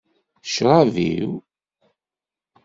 D 0.41 0.43
ccrab-iw. 0.47 1.31